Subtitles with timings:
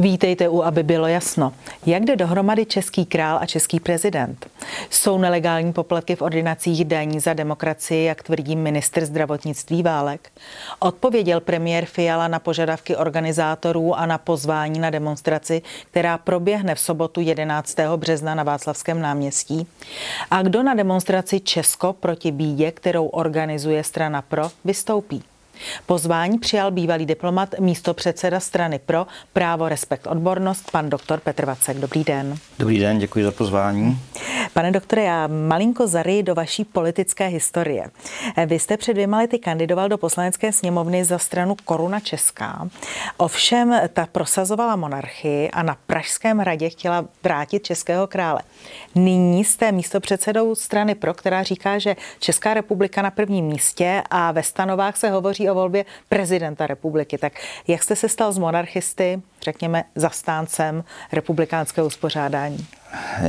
[0.00, 1.52] Vítejte u, aby bylo jasno.
[1.86, 4.46] Jak jde dohromady český král a český prezident?
[4.90, 10.30] Jsou nelegální poplatky v ordinacích daní za demokracii, jak tvrdí ministr zdravotnictví Válek?
[10.78, 17.20] Odpověděl premiér Fiala na požadavky organizátorů a na pozvání na demonstraci, která proběhne v sobotu
[17.20, 17.76] 11.
[17.96, 19.66] března na Václavském náměstí?
[20.30, 25.22] A kdo na demonstraci Česko proti bídě, kterou organizuje strana PRO, vystoupí?
[25.86, 31.76] Pozvání přijal bývalý diplomat místo předseda strany pro právo, respekt, odbornost, pan doktor Petr Vacek.
[31.78, 32.36] Dobrý den.
[32.58, 33.98] Dobrý den, děkuji za pozvání.
[34.52, 37.90] Pane doktore, já malinko zary do vaší politické historie.
[38.46, 42.68] Vy jste před dvěma lety kandidoval do poslanecké sněmovny za stranu Koruna Česká.
[43.16, 48.40] Ovšem ta prosazovala monarchii a na Pražském hradě chtěla vrátit českého krále.
[48.94, 54.32] Nyní jste místo předsedou strany pro, která říká, že Česká republika na prvním místě a
[54.32, 57.18] ve stanovách se hovoří o volbě prezidenta republiky.
[57.18, 57.32] Tak
[57.68, 62.66] jak jste se stal z monarchisty, řekněme, zastáncem republikánského uspořádání?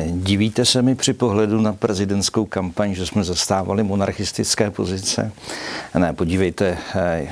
[0.05, 5.31] Divíte se mi při pohledu na prezidentskou kampaň, že jsme zastávali monarchistické pozice?
[5.97, 6.77] Ne, podívejte,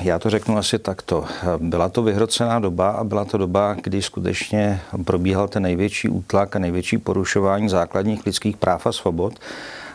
[0.02, 1.26] já to řeknu asi takto.
[1.58, 6.60] Byla to vyhrocená doba a byla to doba, kdy skutečně probíhal ten největší útlak a
[6.60, 9.40] největší porušování základních lidských práv a svobod.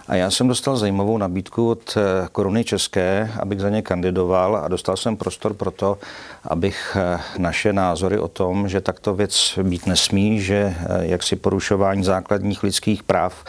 [0.08, 4.68] A já jsem dostal zajímavou nabídku od eh, Koruny České, abych za ně kandidoval a
[4.68, 5.98] dostal jsem prostor pro to,
[6.44, 12.04] abych eh, naše názory o tom, že takto věc být nesmí, že eh, jaksi porušování
[12.04, 13.44] základních lidských práv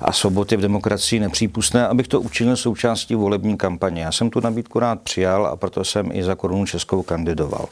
[0.00, 4.02] a svobod je v demokracii nepřípustné, abych to učinil součástí volební kampaně.
[4.02, 7.66] Já jsem tu nabídku rád přijal a proto jsem i za Korunu Českou kandidoval.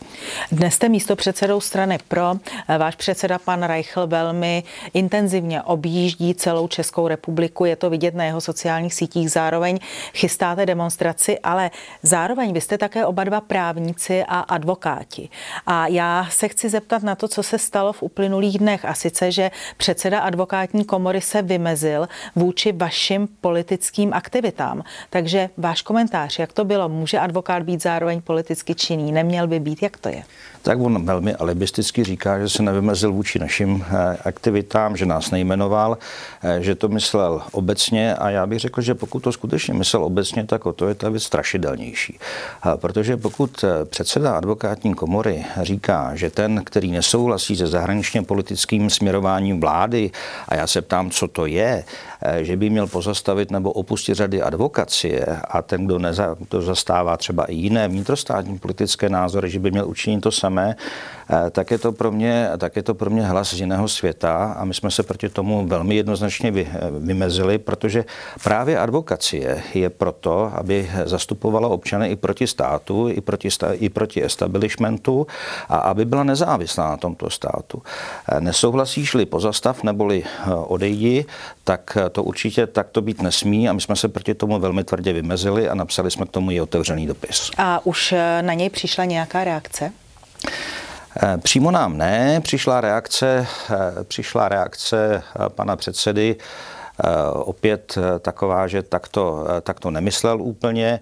[0.52, 2.34] Dnes jste místo předsedou strany PRO.
[2.78, 7.64] Váš předseda pan Reichl velmi intenzivně objíždí celou Českou republiku.
[7.64, 9.30] Je to vidět na jeho sociálních sítích.
[9.30, 9.78] Zároveň
[10.14, 11.70] chystáte demonstraci, ale
[12.02, 15.28] zároveň vy jste také oba dva právníci a advokáti.
[15.66, 18.84] A já se chci zeptat na to, co se stalo v uplynulých dnech.
[18.84, 24.82] A sice, že předseda advokátní komory se vymezil vůči vašim politickým aktivitám.
[25.10, 26.88] Takže váš komentář, jak to bylo?
[26.88, 29.12] Může advokát být zároveň politicky činný?
[29.12, 29.82] Neměl by být?
[29.82, 30.22] Jak to je?
[30.66, 35.98] Tak on velmi alibisticky říká, že se nevymezil vůči našim eh, aktivitám, že nás nejmenoval,
[36.42, 40.44] eh, že to myslel obecně a já bych řekl, že pokud to skutečně myslel obecně,
[40.44, 42.18] tak o to je ta věc strašidelnější.
[42.76, 49.60] Protože pokud eh, předseda advokátní komory říká, že ten, který nesouhlasí se zahraničně politickým směrováním
[49.60, 50.10] vlády,
[50.48, 51.84] a já se ptám, co to je,
[52.40, 57.44] že by měl pozastavit nebo opustit řady advokacie a ten, kdo, neza, kdo zastává třeba
[57.44, 60.55] i jiné vnitrostátní politické názory, že by měl učinit to samé,
[61.30, 64.54] Eh, tak je to pro mě, tak je to pro mě hlas z jiného světa
[64.58, 68.04] a my jsme se proti tomu velmi jednoznačně vy, eh, vymezili, protože
[68.44, 75.26] právě advokacie je proto, aby zastupovala občany i proti státu, i proti, i proti establishmentu
[75.68, 77.82] a aby byla nezávislá na tomto státu.
[78.28, 80.24] Eh, nesouhlasíš-li pozastav neboli
[80.66, 81.24] odejdi,
[81.64, 85.68] tak to určitě takto být nesmí a my jsme se proti tomu velmi tvrdě vymezili
[85.68, 87.50] a napsali jsme k tomu i otevřený dopis.
[87.58, 89.92] A už na něj přišla nějaká reakce?
[91.22, 96.36] Eh, přímo nám ne, přišla reakce, eh, přišla reakce eh, pana předsedy
[97.32, 101.00] opět eh, taková, že tak to, eh, tak to nemyslel úplně,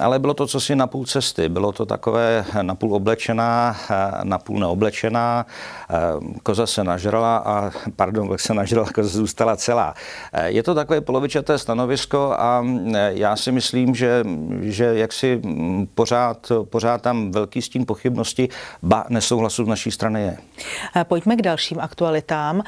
[0.00, 1.48] ale bylo to co si na půl cesty.
[1.48, 3.76] Bylo to takové napůl oblečená,
[4.22, 5.46] napůl neoblečená.
[6.42, 9.94] Koza se nažrala a, pardon, jak se nažrala, koza zůstala celá.
[10.44, 12.64] Je to takové polovičaté stanovisko a
[13.08, 14.24] já si myslím, že,
[14.60, 15.42] že jaksi
[15.94, 18.48] pořád, pořád tam velký stín pochybnosti,
[18.82, 20.36] ba nesouhlasu z naší strany je.
[21.04, 22.62] Pojďme k dalším aktualitám.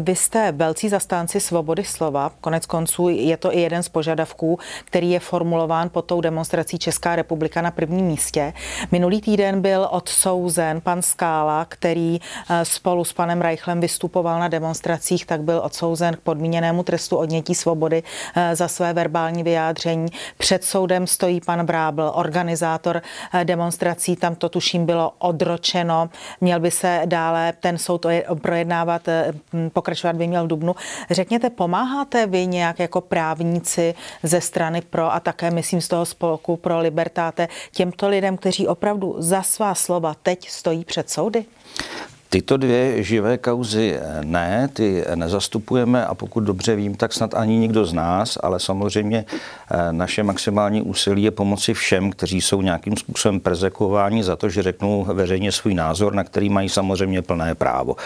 [0.00, 2.32] Vy jste velcí zastánci svobody svobody slova.
[2.40, 7.16] Konec konců je to i jeden z požadavků, který je formulován pod tou demonstrací Česká
[7.16, 8.52] republika na prvním místě.
[8.92, 15.26] Minulý týden byl odsouzen pan Skála, který eh, spolu s panem Reichlem vystupoval na demonstracích,
[15.26, 18.02] tak byl odsouzen k podmíněnému trestu odnětí svobody
[18.36, 20.06] eh, za své verbální vyjádření.
[20.38, 23.02] Před soudem stojí pan Brábl, organizátor
[23.34, 26.08] eh, demonstrací, tam to tuším bylo odročeno.
[26.40, 28.06] Měl by se dále ten soud
[28.42, 29.02] projednávat,
[29.72, 30.74] pokračovat by měl v Dubnu.
[31.10, 36.56] Řekněte, Pomáháte vy nějak jako právníci ze strany pro a také myslím z toho spolku
[36.56, 41.44] pro Libertáte těmto lidem, kteří opravdu za svá slova teď stojí před soudy?
[42.30, 47.56] Tyto dvě živé kauzy eh, ne, ty nezastupujeme a pokud dobře vím, tak snad ani
[47.56, 49.24] nikdo z nás, ale samozřejmě
[49.70, 54.62] eh, naše maximální úsilí je pomoci všem, kteří jsou nějakým způsobem prezekuováni za to, že
[54.62, 57.96] řeknou veřejně svůj názor, na který mají samozřejmě plné právo.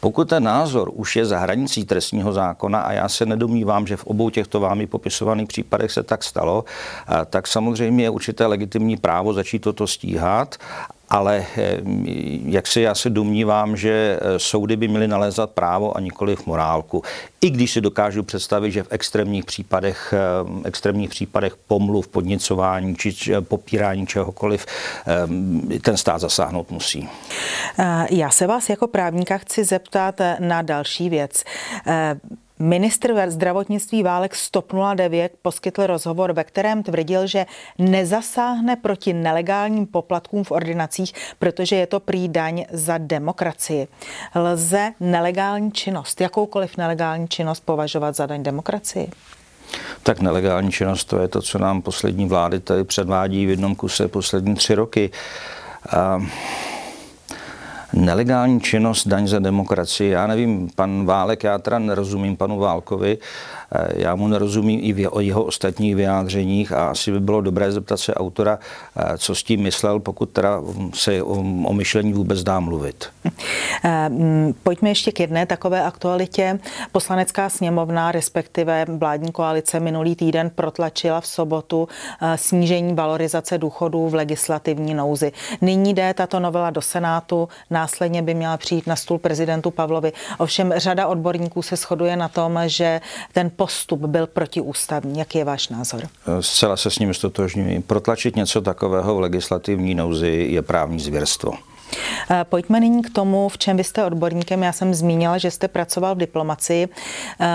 [0.00, 4.06] Pokud ten názor už je za hranicí trestního zákona a já se nedomývám, že v
[4.06, 6.64] obou těchto vámi popisovaných případech se tak stalo,
[7.08, 10.56] eh, tak samozřejmě je určité legitimní právo začít toto stíhat
[11.08, 11.46] ale
[12.44, 17.02] jak se já se domnívám, že soudy by měly nalézat právo a nikoliv morálku.
[17.40, 20.14] I když si dokážu představit, že v extrémních případech,
[20.64, 24.66] extrémních případech pomluv, podnicování či popírání čehokoliv
[25.82, 27.08] ten stát zasáhnout musí.
[28.10, 31.44] Já se vás jako právníka chci zeptat na další věc.
[32.58, 37.46] Ministr zdravotnictví Válek Stop 09 poskytl rozhovor, ve kterém tvrdil, že
[37.78, 43.88] nezasáhne proti nelegálním poplatkům v ordinacích, protože je to prý daň za demokracii.
[44.34, 49.10] Lze nelegální činnost, jakoukoliv nelegální činnost považovat za daň demokracii?
[50.02, 54.08] Tak nelegální činnost to je to, co nám poslední vlády tady předvádí v jednom kuse
[54.08, 55.10] poslední tři roky.
[56.16, 56.26] Uh,
[57.92, 60.10] Nelegální činnost, daň za demokracii.
[60.10, 63.18] Já nevím, pan Válek, já teda nerozumím panu Válkovi,
[63.94, 68.14] já mu nerozumím i o jeho ostatních vyjádřeních a asi by bylo dobré zeptat se
[68.14, 68.58] autora,
[68.96, 70.62] eh, co s tím myslel, pokud teda
[70.94, 71.32] se o,
[71.64, 73.08] o myšlení vůbec dá mluvit.
[73.84, 76.58] Eh, mm, pojďme ještě k jedné takové aktualitě.
[76.92, 81.88] Poslanecká sněmovna, respektive vládní koalice minulý týden protlačila v sobotu
[82.36, 85.32] snížení valorizace důchodů v legislativní nouzi.
[85.60, 90.12] Nyní jde tato novela do Senátu, následně by měla přijít na stůl prezidentu Pavlovi.
[90.38, 93.00] Ovšem řada odborníků se shoduje na tom, že
[93.32, 95.18] ten postup byl protiústavní.
[95.18, 96.02] Jaký je váš názor?
[96.40, 97.80] Zcela se s ním stotožňuji.
[97.80, 101.52] Protlačit něco takového v legislativní nouzi je právní zvěrstvo.
[102.30, 104.62] Eh, pojďme nyní k tomu, v čem vy jste odborníkem.
[104.62, 106.88] Já jsem zmínila, že jste pracoval v diplomacii.
[107.40, 107.46] Eh,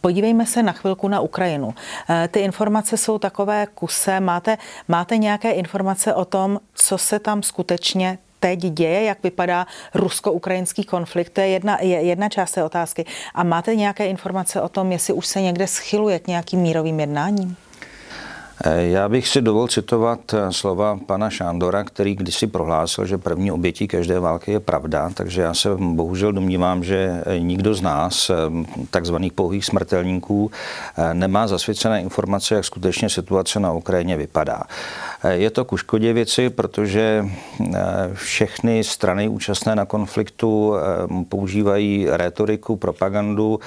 [0.00, 1.74] podívejme se na chvilku na Ukrajinu.
[2.30, 4.20] Ty informace jsou takové kuse.
[4.20, 4.58] Máte,
[4.88, 11.30] máte nějaké informace o tom, co se tam skutečně teď děje, jak vypadá rusko-ukrajinský konflikt.
[11.30, 13.04] To je jedna, je jedna část té otázky.
[13.34, 17.56] A máte nějaké informace o tom, jestli už se někde schyluje k nějakým mírovým jednáním?
[18.76, 24.20] Já bych si dovol citovat slova pana Šándora, který kdysi prohlásil, že první obětí každé
[24.20, 28.30] války je pravda, takže já se bohužel domnívám, že nikdo z nás,
[28.90, 30.50] takzvaných pouhých smrtelníků,
[31.12, 34.62] nemá zasvěcené informace, jak skutečně situace na Ukrajině vypadá.
[35.30, 37.26] Je to ku škodě věci, protože
[38.14, 40.74] všechny strany účastné na konfliktu
[41.28, 43.60] používají retoriku, propagandu,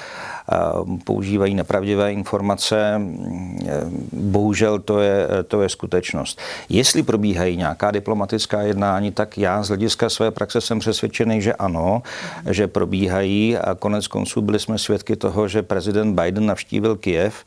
[1.03, 3.01] používají nepravdivé informace.
[4.11, 6.41] Bohužel to je, to je skutečnost.
[6.69, 12.01] Jestli probíhají nějaká diplomatická jednání, tak já z hlediska své praxe jsem přesvědčený, že ano,
[12.49, 17.45] že probíhají a konec konců byli jsme svědky toho, že prezident Biden navštívil Kiev.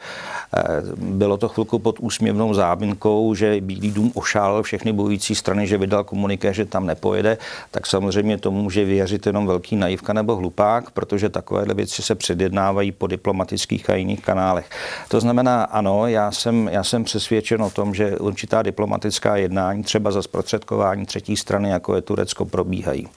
[0.97, 6.05] Bylo to chvilku pod úsměvnou záminkou, že Bílý dům ošál všechny bojující strany, že vydal
[6.05, 7.39] komuniké, že tam nepojede,
[7.71, 12.93] tak samozřejmě to může věřit jenom velký naivka nebo hlupák, protože takovéhle věci se předjednávají
[12.93, 14.71] po diplomatických a jiných kanálech.
[15.09, 20.11] To znamená, ano, já jsem, já jsem přesvědčen o tom, že určitá diplomatická jednání, třeba
[20.11, 23.09] za zprostředkování třetí strany, jako je Turecko, probíhají.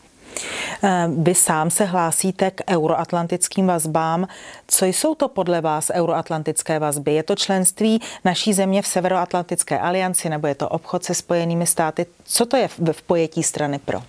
[1.17, 4.27] Vy sám se hlásíte k euroatlantickým vazbám.
[4.67, 7.13] Co jsou to podle vás euroatlantické vazby?
[7.13, 12.05] Je to členství naší země v Severoatlantické alianci nebo je to obchod se spojenými státy?
[12.23, 14.03] Co to je v pojetí strany pro?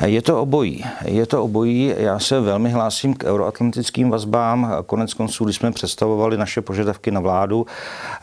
[0.00, 0.84] Je to obojí.
[1.04, 1.94] Je to obojí.
[1.96, 4.76] Já se velmi hlásím k euroatlantickým vazbám.
[4.86, 7.66] Konec konců, když jsme představovali naše požadavky na vládu,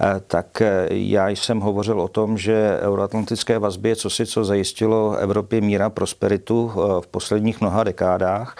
[0.01, 5.15] eh, tak eh, já jsem hovořil o tom, že euroatlantické vazby je cosi, co zajistilo
[5.15, 8.57] Evropě míra prosperitu eh, v posledních mnoha dekádách.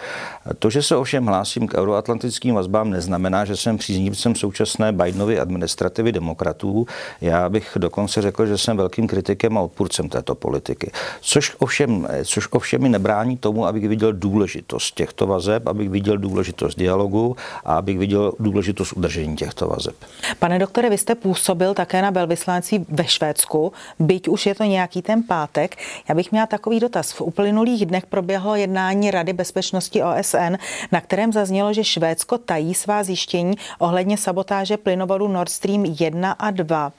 [0.60, 6.12] To, že se ovšem hlásím k euroatlantickým vazbám, neznamená, že jsem příznivcem současné Bidenovy administrativy
[6.12, 6.86] demokratů.
[7.22, 10.92] Já bych dokonce řekl, že jsem velkým kritikem a odpůrcem této politiky.
[11.22, 16.76] Což ovšem, což ovšem mi nebrání tomu, abych viděl důležitost těchto vazeb, abych viděl důležitost
[16.78, 19.96] dialogu a abych viděl důležitost udržení těchto vazeb.
[20.40, 25.02] Pane doktore, vy jste působil také na velvyslanectví ve Švédsku, byť už je to nějaký
[25.02, 25.76] ten pátek.
[26.10, 27.12] Já bych měla takový dotaz.
[27.12, 30.56] V uplynulých dnech proběhlo jednání Rady bezpečnosti OSN,
[30.92, 36.52] na kterém zaznělo, že Švédsko tají svá zjištění ohledně sabotáže plynovodu Nord Stream 1 a
[36.52, 36.92] 2.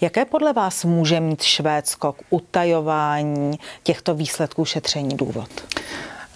[0.00, 5.41] Jaké podle vás může mít Švédsko k utajování těchto výsledků šetření důvod?
[5.42, 5.72] Život?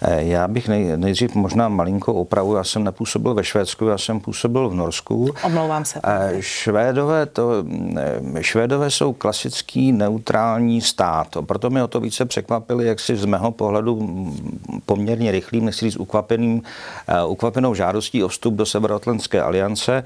[0.01, 2.55] Eh, já bych nej, nejdřív možná malinkou opravu.
[2.55, 5.33] Já jsem nepůsobil ve Švédsku, já jsem působil v Norsku.
[5.43, 5.99] Omlouvám se.
[6.03, 7.51] Eh, Švédové, to,
[7.97, 11.37] eh, Švédové jsou klasický neutrální stát.
[11.45, 13.99] Proto mě o to více překvapili, jak si z mého pohledu
[14.85, 16.61] poměrně rychlým, nechci říct ukvapeným,
[17.27, 20.03] ukvapenou žádostí o vstup do Severoatlantské aliance.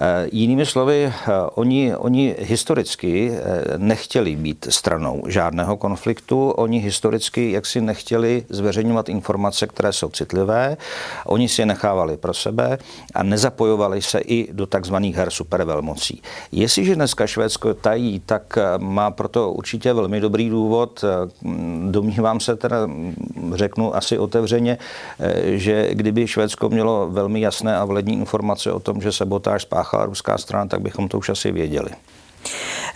[0.00, 7.52] Eh, jinými slovy, eh, oni, oni historicky eh, nechtěli být stranou žádného konfliktu, oni historicky
[7.52, 10.76] jaksi nechtěli zveřejňovat informace, které jsou citlivé.
[11.26, 12.78] Oni si je nechávali pro sebe
[13.14, 16.22] a nezapojovali se i do takzvaných her supervelmocí.
[16.52, 21.04] Jestliže dneska Švédsko tají, tak má proto určitě velmi dobrý důvod.
[21.90, 22.76] Domnívám se teda,
[23.52, 24.78] řeknu asi otevřeně,
[25.44, 30.38] že kdyby Švédsko mělo velmi jasné a vlední informace o tom, že sabotáž spáchala ruská
[30.38, 31.90] strana, tak bychom to už asi věděli.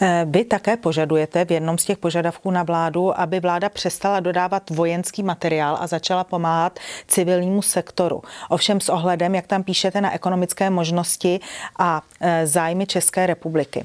[0.00, 4.70] Eh, vy také požadujete v jednom z těch požadavků na vládu, aby vláda přestala dodávat
[4.70, 6.78] vojenský materiál a začala pomáhat
[7.08, 8.22] civilnímu sektoru.
[8.48, 11.40] Ovšem s ohledem, jak tam píšete, na ekonomické možnosti
[11.78, 13.84] a eh, zájmy České republiky.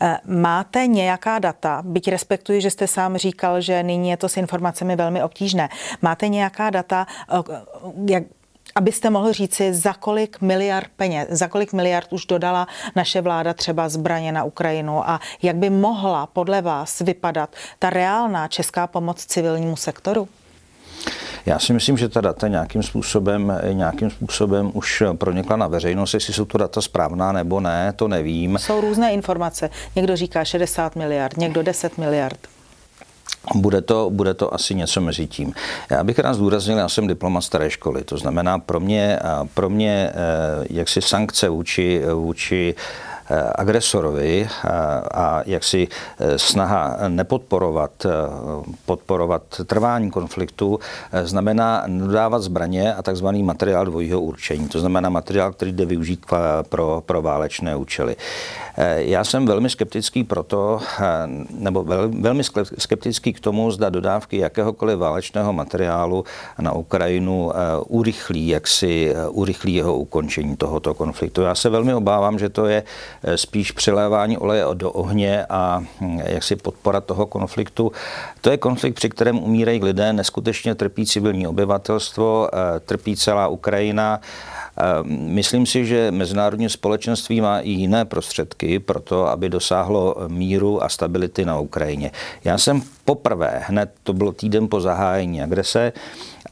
[0.00, 4.36] Eh, máte nějaká data, byť respektuji, že jste sám říkal, že nyní je to s
[4.36, 5.68] informacemi velmi obtížné.
[6.02, 7.06] Máte nějaká data,
[8.06, 8.24] jak,
[8.78, 12.66] abyste mohl říci, za kolik miliard peněz, za kolik miliard už dodala
[12.96, 18.48] naše vláda třeba zbraně na Ukrajinu a jak by mohla podle vás vypadat ta reálná
[18.48, 20.28] česká pomoc civilnímu sektoru?
[21.46, 26.14] Já si myslím, že ta data nějakým způsobem, nějakým způsobem už pronikla na veřejnost.
[26.14, 28.58] Jestli jsou to data správná nebo ne, to nevím.
[28.58, 29.70] Jsou různé informace.
[29.96, 32.38] Někdo říká 60 miliard, někdo 10 miliard.
[33.54, 35.52] Bude to, bude to asi něco mezi tím.
[35.90, 39.18] Já bych rád zdůraznil, já jsem diplomat staré školy, to znamená pro mě,
[39.54, 40.14] pro mě eh,
[40.70, 43.07] jaksi sankce vůči, vůči Eh,
[43.54, 44.68] agresorovi eh,
[45.14, 48.06] a jaksi eh, snaha nepodporovat
[48.86, 50.80] podporovat trvání konfliktu
[51.22, 54.68] znamená dodávat zbraně a takzvaný materiál dvojího určení.
[54.68, 56.26] To znamená materiál, který jde využít
[56.68, 58.16] pro, pro válečné účely.
[58.96, 60.80] Já jsem velmi skeptický proto,
[61.50, 61.84] nebo
[62.20, 62.42] velmi
[62.78, 66.24] skeptický k tomu, zda dodávky jakéhokoliv válečného materiálu
[66.58, 67.52] na Ukrajinu
[67.86, 71.42] urychlí, jak si urychlí jeho ukončení tohoto konfliktu.
[71.42, 72.82] Já se velmi obávám, že to je
[73.17, 77.92] Eh, spíš přilévání oleje do ohně a hm, jaksi podpora toho konfliktu.
[78.40, 84.20] To je konflikt, při kterém umírají lidé, neskutečně trpí civilní obyvatelstvo, eh, trpí celá Ukrajina.
[84.20, 90.82] Eh, myslím si, že mezinárodní společenství má i jiné prostředky pro to, aby dosáhlo míru
[90.82, 92.10] a stability na Ukrajině.
[92.44, 95.92] Já jsem poprvé, hned to bylo týden po zahájení agrese,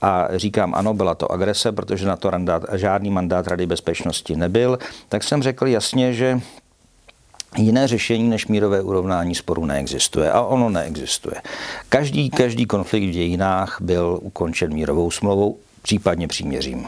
[0.03, 4.79] a říkám, ano, byla to agrese, protože na to randát, žádný mandát Rady bezpečnosti nebyl,
[5.09, 6.41] tak jsem řekl jasně, že
[7.57, 11.35] Jiné řešení než mírové urovnání sporu neexistuje a ono neexistuje.
[11.89, 16.87] Každý, každý konflikt v dějinách byl ukončen mírovou smlouvou, případně příměřím.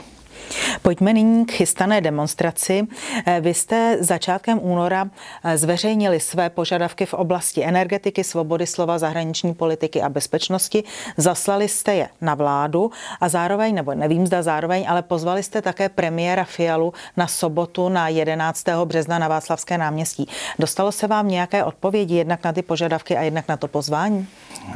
[0.83, 2.87] Pojďme nyní k chystané demonstraci.
[3.27, 5.11] Eh, vy jste začátkem února
[5.45, 10.85] eh, zveřejnili své požadavky v oblasti energetiky, svobody slova, zahraniční politiky a bezpečnosti.
[11.17, 12.91] Zaslali jste je na vládu
[13.21, 18.09] a zároveň, nebo nevím, zda zároveň, ale pozvali jste také premiéra Fialu na sobotu na
[18.09, 18.65] 11.
[18.85, 20.29] března na Václavské náměstí.
[20.59, 24.27] Dostalo se vám nějaké odpovědi jednak na ty požadavky a jednak na to pozvání?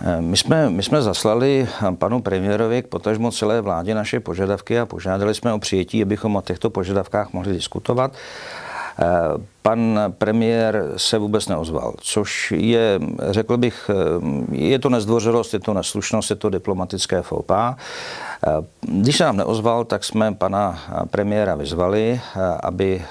[0.05, 5.35] Eh, my jsme, my jsme zaslali panu premiérovi potažmo celé vládě naše požadavky a požádali
[5.35, 8.13] jsme o přijetí, abychom o těchto požadavkách mohli diskutovat.
[8.99, 9.05] Eh,
[9.63, 13.01] pan premiér se vůbec neozval, což je,
[13.31, 17.77] řekl bych, eh, je to nezdvořilost, je to neslušnost, je to diplomatické foupa.
[18.81, 20.79] Když se nám neozval, tak jsme pana
[21.11, 22.21] premiéra vyzvali,
[22.63, 23.03] aby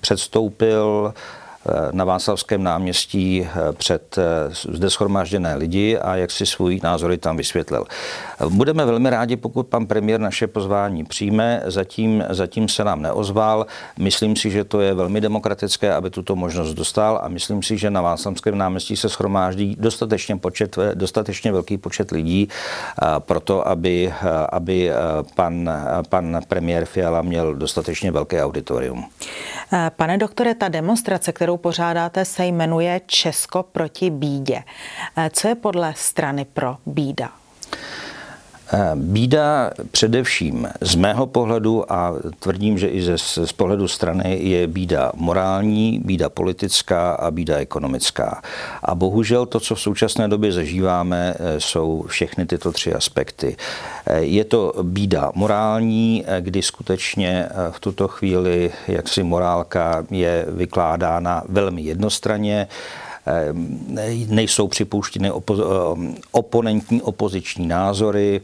[0.00, 1.47] předstoupil Eh,
[1.92, 4.24] na Václavském náměstí eh, před eh,
[4.68, 7.84] zde schromážděné lidi a jak si svůj názory tam vysvětlil.
[8.48, 11.62] Budeme velmi rádi, pokud pan premiér naše pozvání přijme.
[11.66, 13.66] Zatím, zatím se nám neozval.
[13.98, 17.90] Myslím si, že to je velmi demokratické, aby tuto možnost dostal a myslím si, že
[17.90, 22.48] na Václavském náměstí se schromáždí dostatečně, počet, dostatečně velký počet lidí
[23.18, 24.12] pro to, aby,
[24.52, 24.90] aby
[25.34, 25.70] pan,
[26.08, 29.04] pan premiér Fiala měl dostatečně velké auditorium.
[29.96, 34.62] Pane doktore, ta demonstrace, kterou pořádáte, se jmenuje Česko proti bídě.
[35.30, 37.32] Co je podle strany pro bída?
[38.72, 44.66] Eh, bída především z mého pohledu a tvrdím, že i ze, z pohledu strany je
[44.66, 48.42] bída morální, bída politická a bída ekonomická.
[48.82, 53.56] A bohužel to, co v současné době zažíváme, eh, jsou všechny tyto tři aspekty.
[54.06, 61.82] Eh, je to bída morální, kdy skutečně v tuto chvíli jaksi morálka je vykládána velmi
[61.82, 62.68] jednostranně
[64.28, 68.40] nejsou připouštěny opo- eh, oponentní opoziční názory,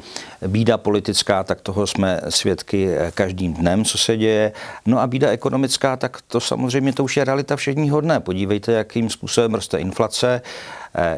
[0.46, 4.52] bída politická, tak toho jsme svědky eh, každým dnem, co se děje.
[4.86, 8.20] No a bída ekonomická, tak to samozřejmě to už je realita všedního dne.
[8.20, 10.42] Podívejte, jakým způsobem roste inflace,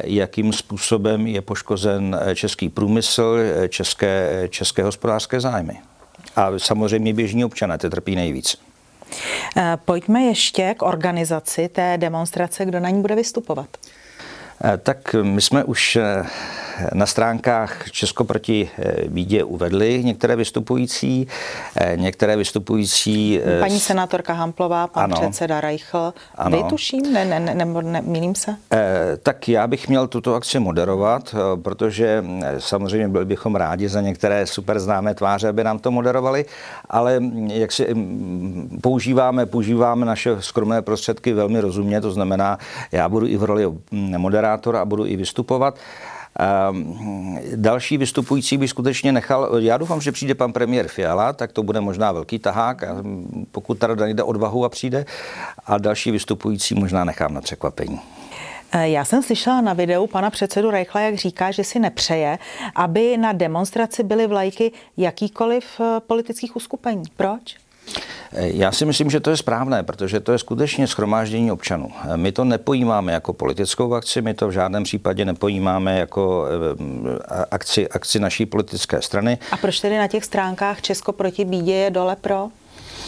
[0.03, 3.37] jakým způsobem je poškozen český průmysl,
[3.69, 5.77] české, české hospodářské zájmy.
[6.35, 8.66] A samozřejmě běžní občané, ty trpí nejvíc.
[9.57, 13.67] Eh, pojďme ještě k organizaci té demonstrace, kdo na ní bude vystupovat.
[14.63, 16.23] Eh, tak my jsme už eh,
[16.93, 18.69] na stránkách Česko proti
[19.07, 21.27] bídě uvedli některé vystupující,
[21.95, 23.39] některé vystupující...
[23.59, 26.13] Paní senátorka Hamplová, pan ano, předseda Reichl.
[26.35, 26.57] Ano.
[26.57, 28.55] Vy tuším, ne, ne, ne, ne, ne milím se?
[29.23, 32.23] Tak já bych měl tuto akci moderovat, protože
[32.57, 36.45] samozřejmě byli bychom rádi za některé super známé tváře, aby nám to moderovali,
[36.89, 37.95] ale jak si
[38.81, 42.57] používáme, používáme naše skromné prostředky velmi rozumně, to znamená,
[42.91, 45.79] já budu i v roli moderátora a budu i vystupovat.
[46.69, 51.63] Um, další vystupující by skutečně nechal, já doufám, že přijde pan premiér Fiala, tak to
[51.63, 52.83] bude možná velký tahák,
[53.51, 55.05] pokud teda najde odvahu a přijde,
[55.65, 57.99] a další vystupující možná nechám na překvapení.
[58.71, 62.39] Eh, já jsem slyšela na videu pana předsedu Reichla, jak říká, že si nepřeje,
[62.75, 67.03] aby na demonstraci byly vlajky jakýkoliv eh, politických uskupení.
[67.17, 67.55] Proč?
[68.33, 71.91] Eh, já si myslím, že to je správné, protože to je skutečně schromáždění občanů.
[72.15, 76.45] My to nepojímáme jako politickou akci, my to v žádném případě nepojímáme jako
[77.51, 79.37] akci, akci naší politické strany.
[79.51, 82.49] A proč tedy na těch stránkách Česko proti bídě je dole pro?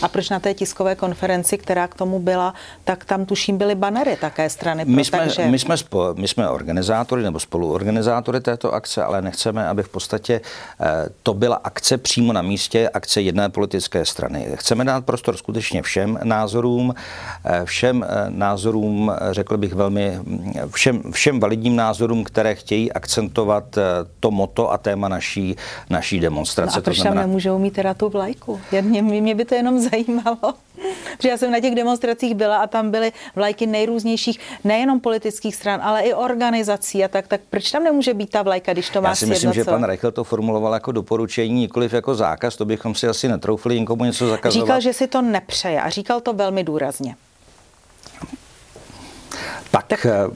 [0.01, 2.53] A proč na té tiskové konferenci, která k tomu byla,
[2.83, 4.85] tak tam tuším byly banery také strany.
[4.85, 5.45] Pro, my, jsme, takže...
[5.45, 10.41] my, jsme spo, my jsme organizátory nebo spoluorganizátory této akce, ale nechceme, aby v podstatě
[10.81, 14.47] eh, to byla akce přímo na místě, akce jedné politické strany.
[14.55, 16.95] Chceme dát prostor skutečně všem názorům,
[17.45, 20.19] eh, všem eh, názorům, řekl bych velmi,
[20.69, 23.77] všem, všem validním názorům, které chtějí akcentovat
[24.19, 25.55] to moto a téma naší,
[25.89, 26.75] naší demonstrace.
[26.75, 27.21] No a proč to znamená...
[27.21, 28.59] tam nemůžou mít teda tu vlajku?
[28.81, 30.53] Mě, mě by to jenom zajímalo.
[31.17, 35.81] Protože já jsem na těch demonstracích byla a tam byly vlajky nejrůznějších, nejenom politických stran,
[35.83, 37.27] ale i organizací a tak.
[37.27, 39.83] Tak proč tam nemůže být ta vlajka, když to má Já si myslím, že pan
[39.83, 44.27] Reichel to formuloval jako doporučení, nikoliv jako zákaz, to bychom si asi netroufli nikomu něco
[44.27, 44.65] zakazovat.
[44.65, 47.15] Říkal, že si to nepřeje a říkal to velmi důrazně.
[49.71, 50.27] Pak, tak, eh,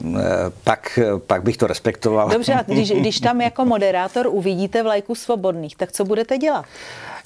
[0.64, 2.28] pak, pak bych to respektoval.
[2.28, 6.64] Dobře, a když, když tam jako moderátor uvidíte vlajku svobodných, tak co budete dělat?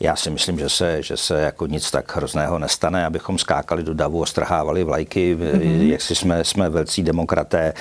[0.01, 3.95] Já si myslím, že se, že se jako nic tak hrozného nestane, abychom skákali do
[3.95, 5.91] davu a strhávali vlajky, mm-hmm.
[5.91, 7.75] jak si jsme, jsme velcí demokraté.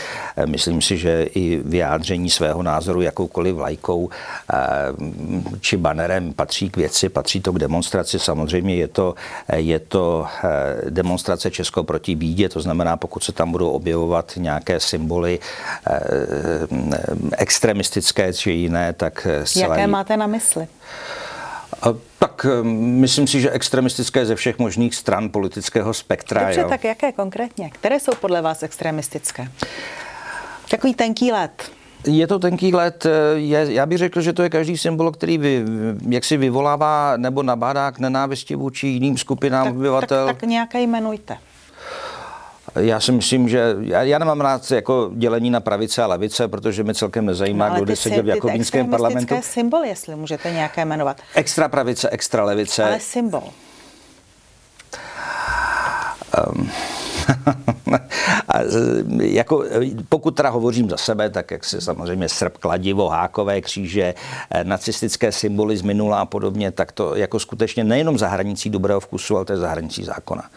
[0.46, 4.10] Myslím si, že i vyjádření svého názoru jakoukoliv vlajkou
[4.54, 4.58] eh,
[5.60, 8.20] či banerem patří k věci, patří to k demonstraci.
[8.20, 9.16] Samozřejmě je to,
[9.54, 14.80] je to eh, demonstrace Česko proti bídě, to znamená, pokud se tam budou objevovat nějaké
[14.80, 15.40] symboly
[15.90, 16.00] eh,
[17.38, 19.28] extremistické či jiné, tak...
[19.56, 20.68] Jaké máte na mysli?
[21.82, 21.88] A
[22.20, 26.44] tak eh, myslím si, že extremistické ze všech možných stran politického spektra.
[26.44, 26.70] Dobře, jo.
[26.70, 27.70] tak jaké konkrétně?
[27.70, 29.52] Které jsou podle vás extremistické?
[30.70, 31.72] Takový tenký let.
[32.08, 35.38] Je to tenký let, eh, je, já bych řekl, že to je každý symbol, který
[35.38, 35.66] vy,
[36.10, 40.28] jak si vyvolává nebo nabádá k nenávisti vůči jiným skupinám tak, obyvatel.
[40.28, 41.38] Tak, tak nějaké jmenujte.
[42.76, 46.84] Já si myslím, že já, já nemám rád jako dělení na pravice a levice, protože
[46.84, 49.36] mi celkem nezajímá, no, kdo seděl v Jakobínském parlamentu.
[49.42, 51.22] symbol, jestli můžete nějaké jmenovat.
[51.36, 52.84] Extra pravice, extra levice.
[52.84, 53.44] Ale symbol.
[56.56, 56.70] Um,
[58.48, 58.60] a
[59.22, 59.64] jako,
[60.10, 64.14] pokud teda hovořím za sebe, tak jak se samozřejmě srp, kladivo, hákové kříže,
[64.52, 69.00] eh, nacistické symboly z minula a podobně, tak to jako skutečně nejenom za hranicí dobrého
[69.00, 70.50] vkusu, ale to je za hranicí zákona.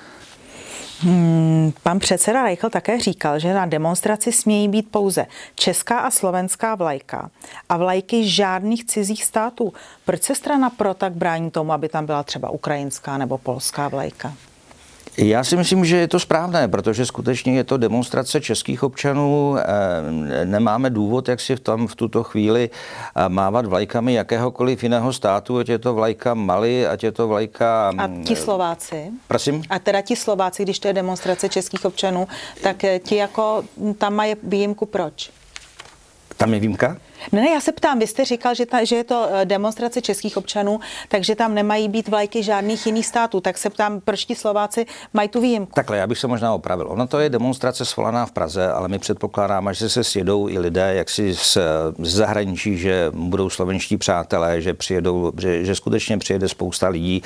[1.03, 6.75] Hmm, pan předseda Reichl také říkal, že na demonstraci smějí být pouze česká a slovenská
[6.75, 7.31] vlajka
[7.69, 9.73] a vlajky žádných cizích států.
[10.05, 14.33] Proč se strana pro tak brání tomu, aby tam byla třeba ukrajinská nebo polská vlajka?
[15.19, 19.57] Já si myslím, že je to správné, protože skutečně je to demonstrace českých občanů.
[19.59, 25.59] Eh, nemáme důvod, jak si tam v tuto chvíli eh, mávat vlajkami jakéhokoliv jiného státu,
[25.59, 27.93] ať je to vlajka Mali, ať je to vlajka...
[27.99, 29.11] A mm, ti Slováci?
[29.29, 29.63] Prosím?
[29.71, 32.29] A teda ti Slováci, když to je demonstrace českých občanů,
[32.63, 33.65] tak eh, ti jako
[33.99, 35.31] tam mají výjimku proč?
[36.37, 36.97] Tam je výjimka?
[37.33, 40.01] Ne, ne, já se ptám, vy jste říkal, že, ta, že je to eh, demonstrace
[40.01, 43.41] českých občanů, takže tam nemají být vlajky žádných jiných států.
[43.41, 45.73] Tak se ptám, proč ti Slováci mají tu výjimku?
[45.75, 46.87] Takhle, já bych se možná opravil.
[46.91, 50.95] Ono to je demonstrace svolaná v Praze, ale my předpokládáme, že se sjedou i lidé
[50.95, 51.59] jaksi z,
[51.99, 57.23] z zahraničí, že budou slovenští přátelé, že přijedou, že, že skutečně přijede spousta lidí.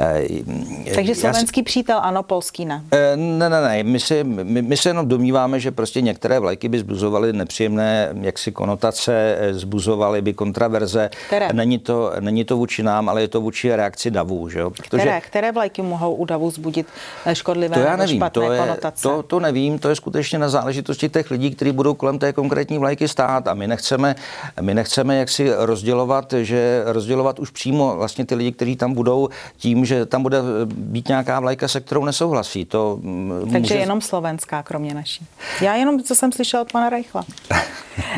[0.00, 2.82] Eh, takže slovenský si, přítel, ano, polský ne.
[2.90, 3.82] Eh, ne, ne, ne.
[3.82, 8.52] My, si, my, my se jenom domníváme, že prostě některé vlajky by zbuzovaly nepříjemné jaksi
[8.52, 11.10] konotace zbuzovaly by kontraverze.
[11.26, 11.48] Které?
[11.52, 14.48] Není to, není to vůči nám, ale je to vůči reakci davů.
[14.48, 14.70] Že jo?
[14.70, 16.86] Protože, které, které vlajky mohou u davů zbudit
[17.26, 19.02] eh, škodlivé to já nevím, špatné to je, konotace?
[19.02, 22.78] To, to nevím, to je skutečně na záležitosti těch lidí, kteří budou kolem té konkrétní
[22.78, 24.14] vlajky stát a my nechceme,
[24.60, 29.84] my nechceme jaksi rozdělovat, že rozdělovat už přímo vlastně ty lidi, kteří tam budou tím,
[29.84, 32.64] že tam bude být nějaká vlajka, se kterou nesouhlasí.
[32.64, 33.74] To mm, Takže může...
[33.74, 35.26] jenom slovenská, kromě naší.
[35.60, 37.24] Já jenom, co jsem slyšel od pana Reichla.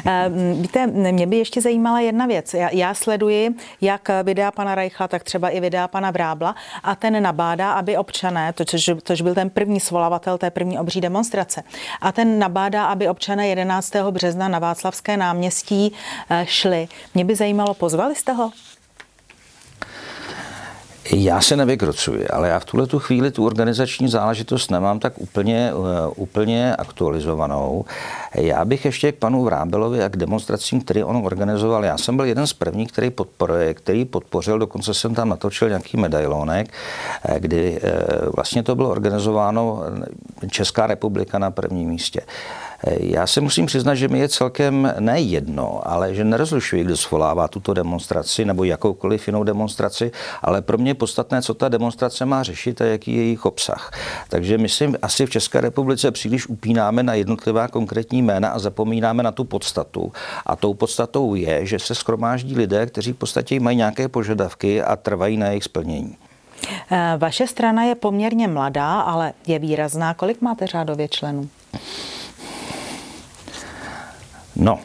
[0.05, 2.55] Ehm, víte, mě by ještě zajímala jedna věc.
[2.55, 7.23] Já, já sleduji jak videa pana Reichla, tak třeba i videa pana Vrábla a ten
[7.23, 11.63] nabádá, aby občané, to, což, což byl ten první svolavatel té první obří demonstrace,
[12.01, 13.97] a ten nabádá, aby občané 11.
[14.11, 15.93] března na Václavské náměstí
[16.31, 16.89] eh, šli.
[17.15, 18.51] Mě by zajímalo, pozvali jste ho?
[21.13, 25.73] Já se nevykrocuji, ale já v tuhle tu chvíli tu organizační záležitost nemám tak úplně,
[25.75, 25.87] uh,
[26.17, 27.85] úplně aktualizovanou.
[28.35, 31.85] Já bych ještě k panu Vrábelovi a k demonstracím, který on organizoval.
[31.85, 35.97] Já jsem byl jeden z prvních, který, podporuje, který podpořil, dokonce jsem tam natočil nějaký
[35.97, 36.69] medailonek,
[37.25, 37.97] eh, kdy eh,
[38.37, 39.83] vlastně to bylo organizováno
[40.51, 42.21] Česká republika na prvním místě.
[42.87, 47.49] Já se musím přiznat, že mi je celkem ne jedno, ale že nerozlišuji, kdo svolává
[47.49, 52.43] tuto demonstraci nebo jakoukoliv jinou demonstraci, ale pro mě je podstatné, co ta demonstrace má
[52.43, 53.91] řešit a jaký je jejich obsah.
[54.29, 59.33] Takže myslím, asi v České republice příliš upínáme na jednotlivá konkrétní jména a zapomínáme na
[59.33, 60.13] tu podstatu.
[60.47, 64.97] A tou podstatou je, že se skromáždí lidé, kteří v podstatě mají nějaké požadavky a
[64.97, 66.17] trvají na jejich splnění.
[66.91, 70.15] Eh, vaše strana je poměrně mladá, ale je výrazná.
[70.15, 71.49] Kolik máte řádově členů?
[74.57, 74.79] No,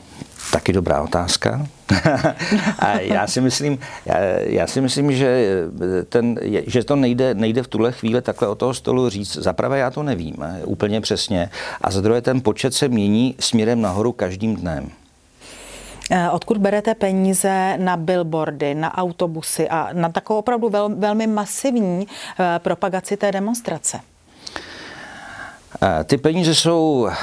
[0.51, 1.67] taky dobrá otázka.
[2.79, 5.45] a já si myslím, já, já si myslím, že,
[6.10, 9.34] ten, že to nejde, nejde v tuhle chvíli takhle o toho stolu říct.
[9.34, 11.49] Za já to nevím eh, úplně přesně.
[11.82, 14.89] A za druhé ten počet se mění směrem nahoru každým dnem.
[16.12, 22.08] Eh, odkud berete peníze na billboardy, na autobusy a na takovou opravdu vel, velmi masivní
[22.39, 23.99] eh, propagaci té demonstrace?
[25.82, 27.15] Eh, ty peníze jsou eh,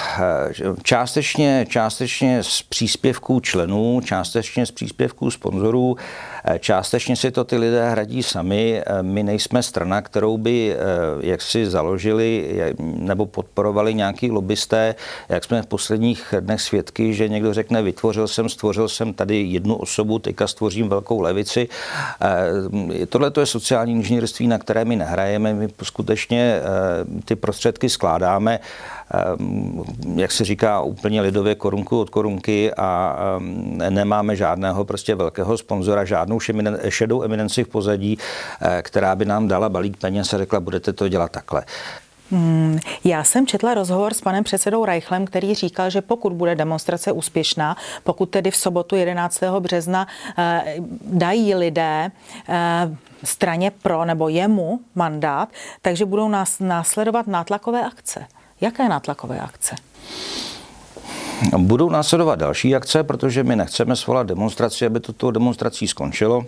[0.82, 5.96] částečně, částečně z příspěvků členů, částečně z příspěvků sponzorů,
[6.58, 8.82] částečně si to ty lidé hradí sami.
[9.02, 10.76] My nejsme strana, kterou by
[11.20, 14.94] jaksi založili nebo podporovali nějaký lobbysté,
[15.28, 19.76] jak jsme v posledních dnech svědky, že někdo řekne, vytvořil jsem, stvořil jsem tady jednu
[19.76, 21.68] osobu, teďka stvořím velkou levici.
[23.08, 25.54] Tohle to je sociální inženýrství, na které my nehrajeme.
[25.54, 26.60] My skutečně
[27.24, 28.60] ty prostředky skládáme
[30.14, 33.18] jak se říká úplně lidově, korunku od korunky a
[33.90, 36.35] nemáme žádného prostě velkého sponzora, žádnou
[36.88, 38.18] šedou eminenci v pozadí,
[38.60, 41.64] eh, která by nám dala balík peněz a řekla, budete to dělat takhle.
[42.30, 47.12] Hmm, já jsem četla rozhovor s panem předsedou Reichlem, který říkal, že pokud bude demonstrace
[47.12, 49.42] úspěšná, pokud tedy v sobotu 11.
[49.60, 50.06] března
[50.38, 52.10] eh, dají lidé
[52.48, 55.48] eh, straně pro nebo jemu mandát,
[55.82, 58.26] takže budou nás následovat nátlakové akce.
[58.60, 59.76] Jaké nátlakové akce?
[61.56, 66.44] Budou následovat další akce, protože my nechceme svolat demonstraci, aby toto demonstrací skončilo.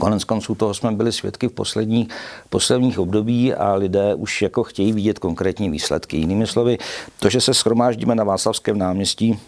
[0.00, 2.08] Konec konců toho jsme byli svědky v posledních,
[2.50, 6.16] posledních období a lidé už jako chtějí vidět konkrétní výsledky.
[6.16, 6.78] Jinými slovy,
[7.18, 9.40] to, že se schromáždíme na Václavském náměstí,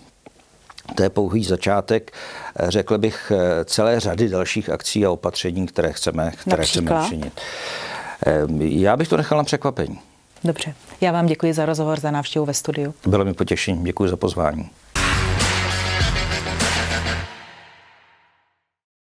[0.94, 2.12] to je pouhý začátek,
[2.68, 3.32] řekl bych,
[3.64, 7.40] celé řady dalších akcí a opatření, které chceme, které chceme učinit.
[8.58, 9.98] Já bych to nechal na překvapení.
[10.44, 10.74] Dobře.
[11.00, 12.94] Já vám děkuji za rozhovor, za návštěvu ve studiu.
[13.06, 13.84] Bylo mi potěšení.
[13.84, 14.70] Děkuji za pozvání.